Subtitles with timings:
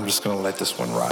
[0.00, 1.10] I'm just gonna let this one ride.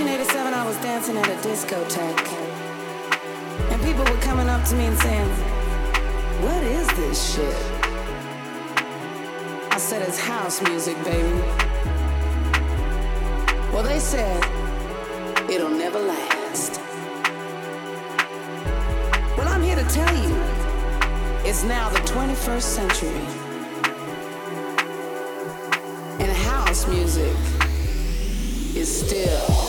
[0.00, 2.26] 1987, I was dancing at a discotheque.
[3.70, 5.28] And people were coming up to me and saying,
[6.40, 7.54] What is this shit?
[9.70, 11.38] I said, It's house music, baby.
[13.74, 14.42] Well, they said,
[15.50, 16.80] It'll never last.
[19.36, 20.34] Well, I'm here to tell you,
[21.44, 23.26] it's now the 21st century.
[26.20, 27.36] And house music
[28.74, 29.59] is still.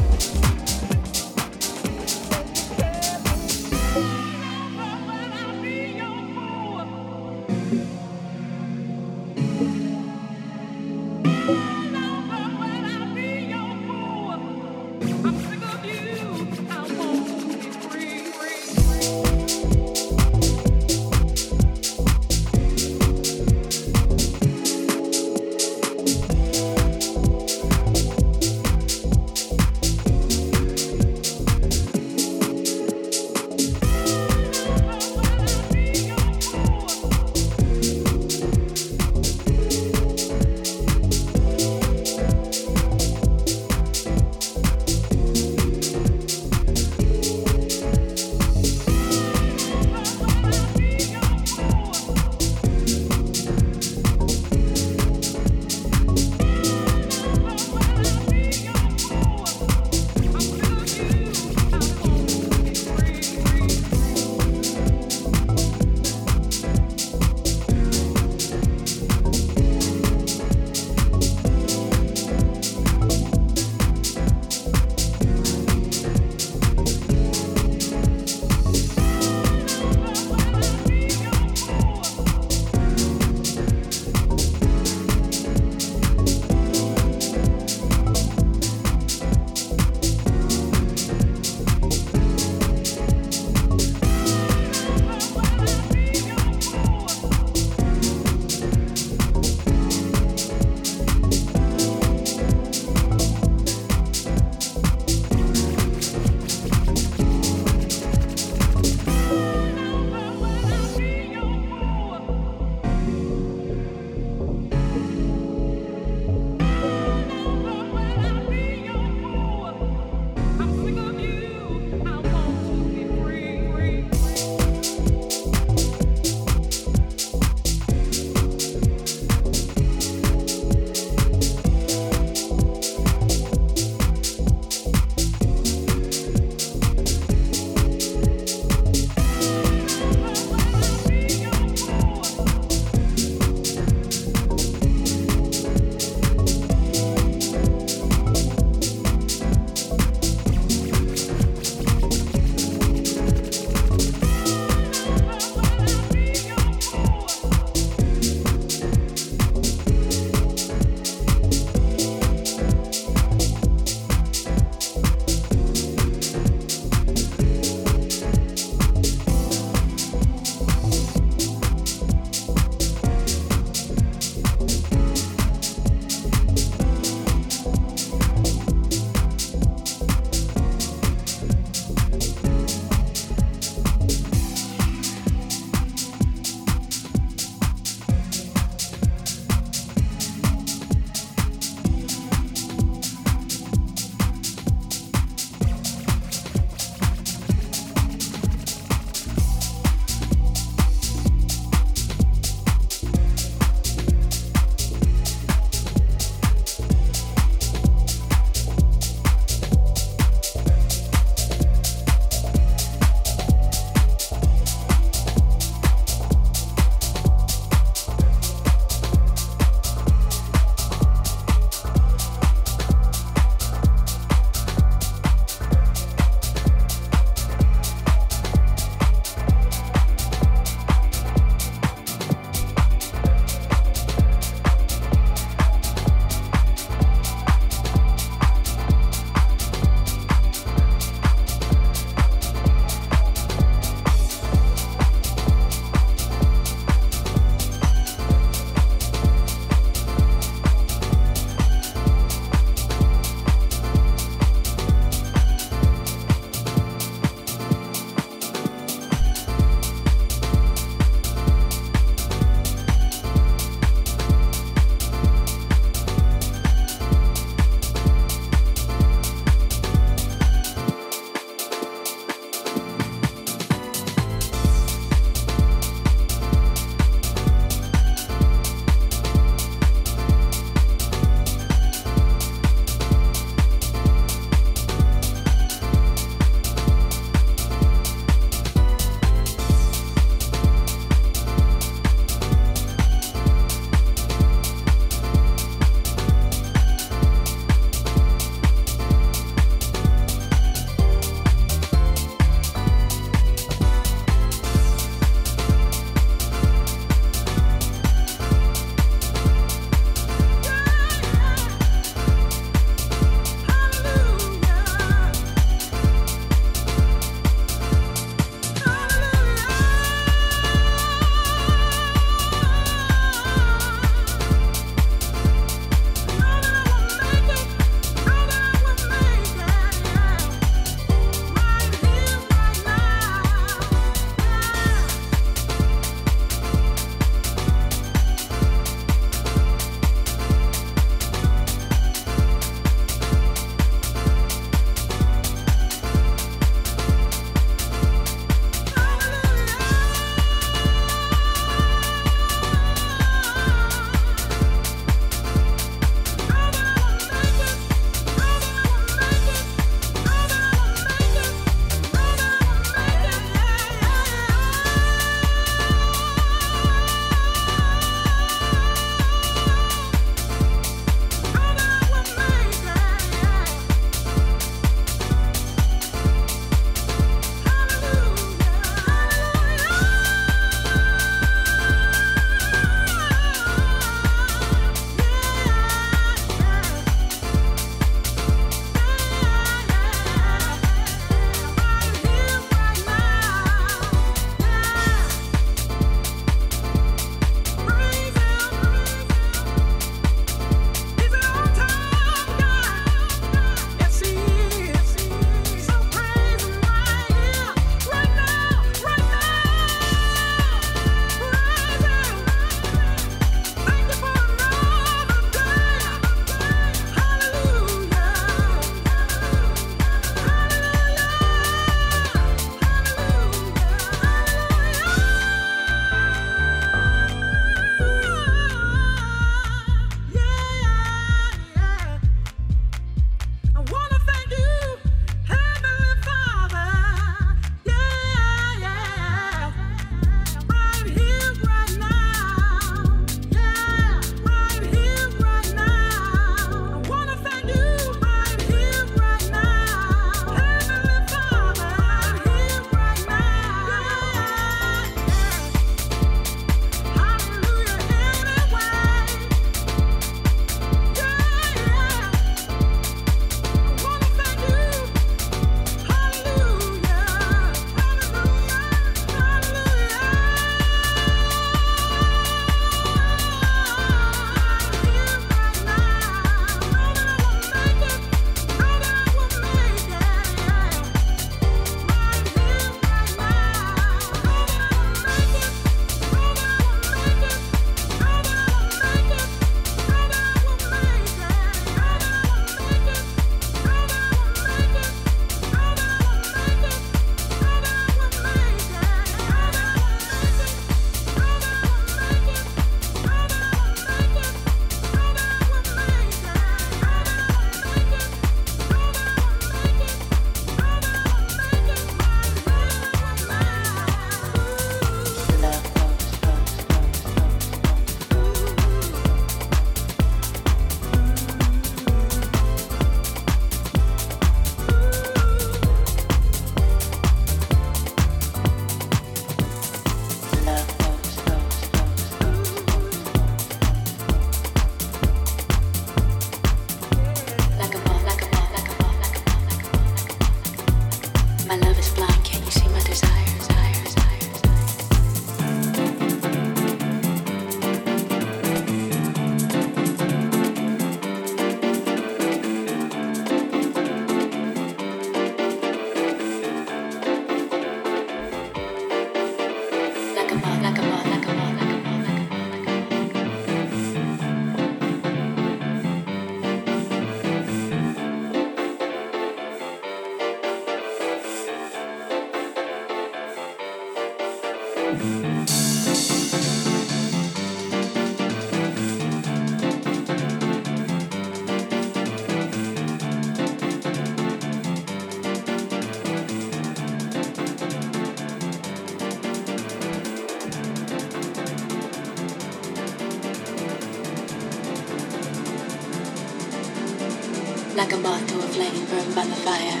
[598.02, 600.00] like a moth to a flame burned by the fire.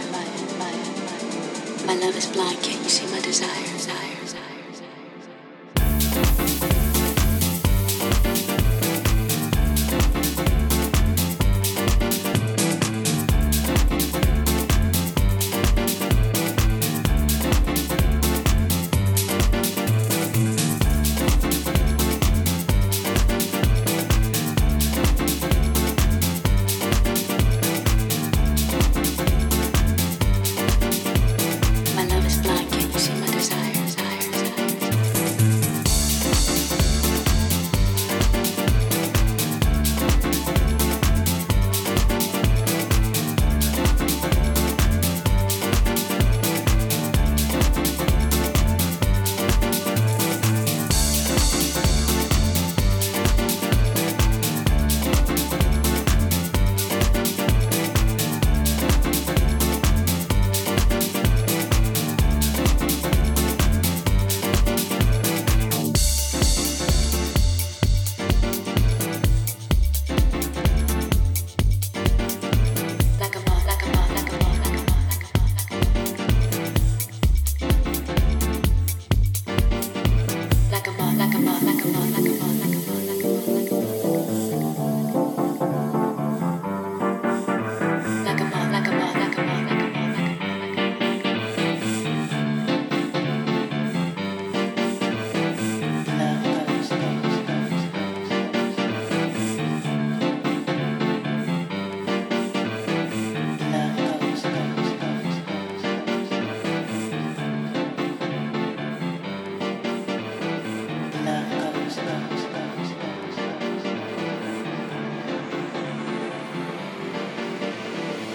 [1.86, 2.71] My love is blind.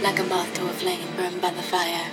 [0.08, 2.10] like a moth to a flame burned by the fire.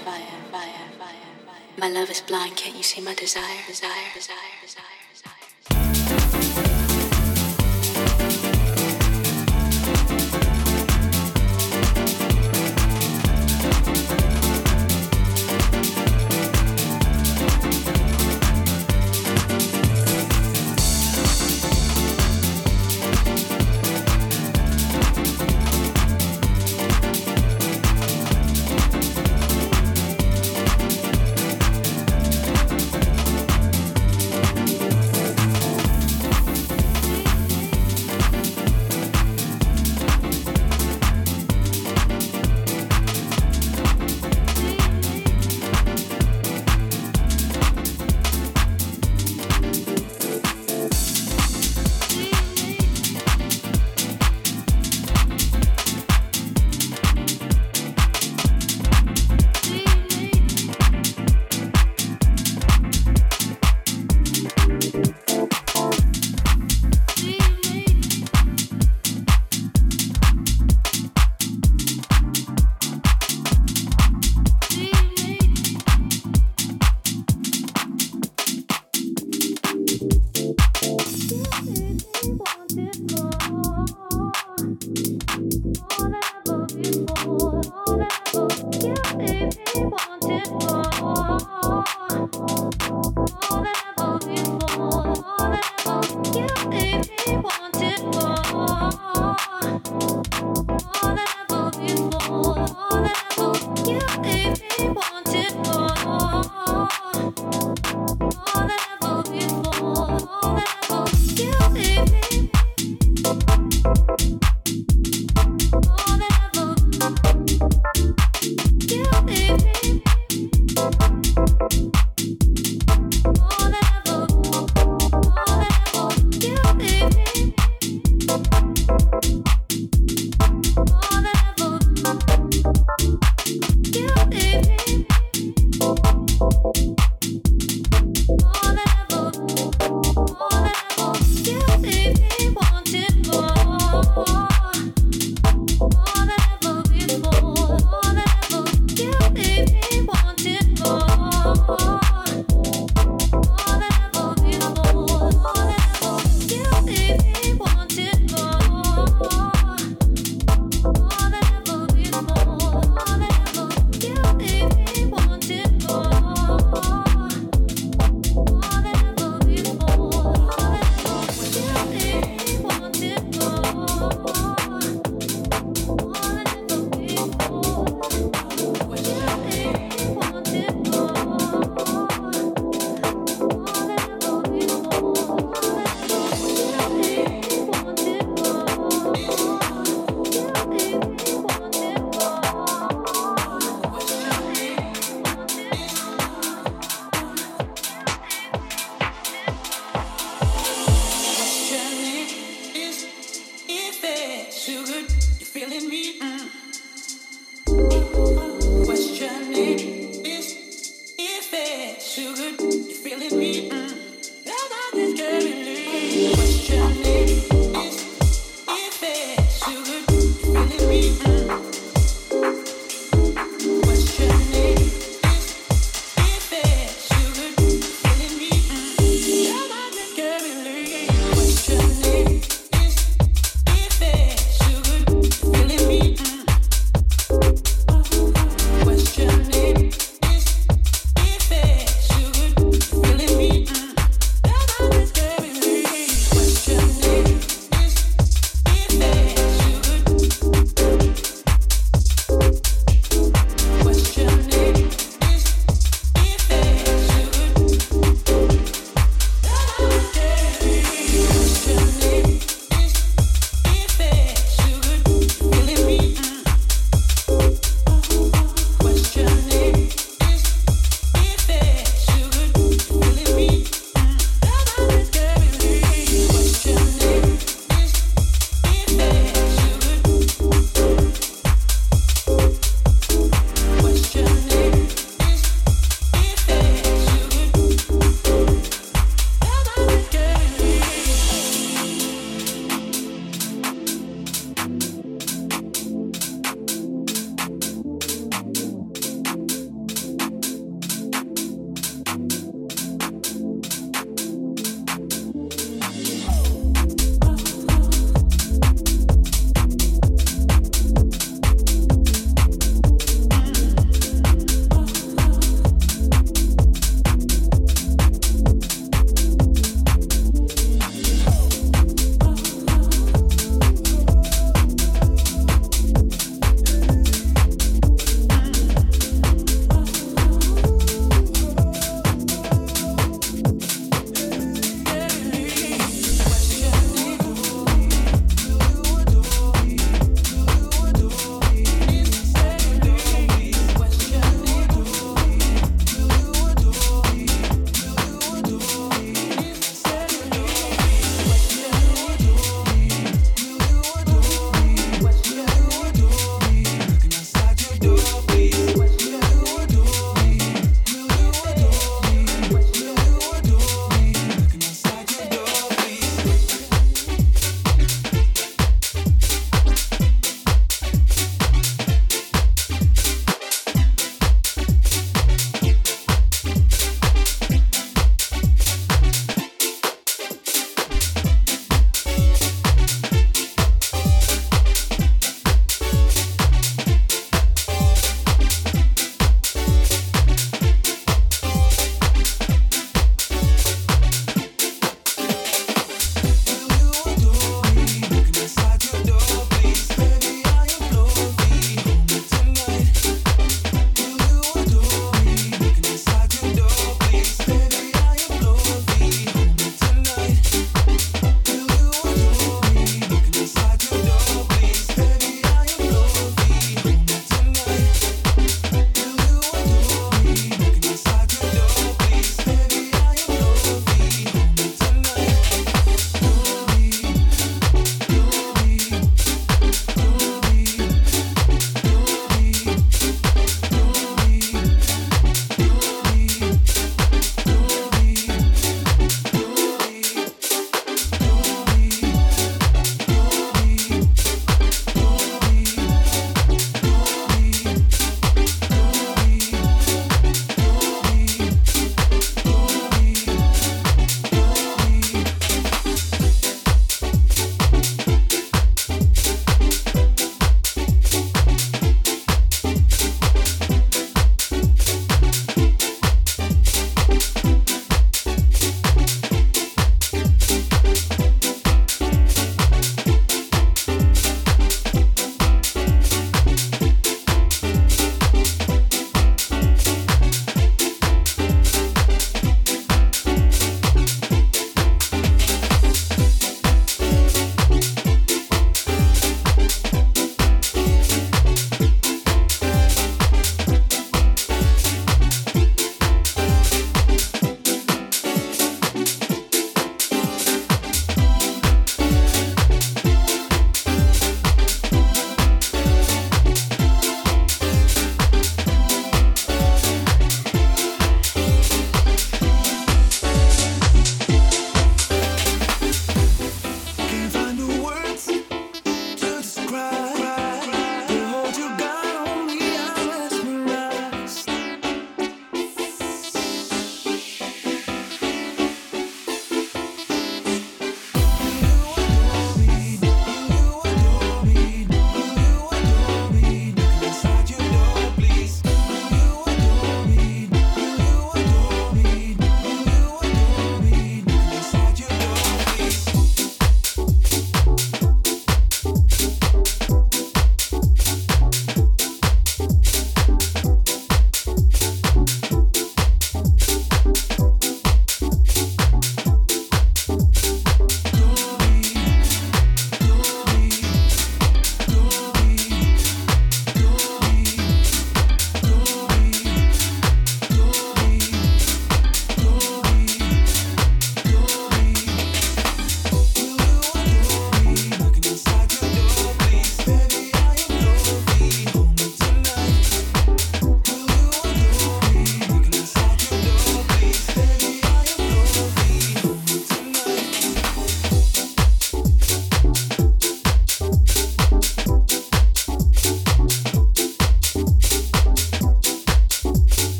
[1.76, 3.62] My love is blind, can't you see my desire?
[3.68, 4.53] Desire, desire.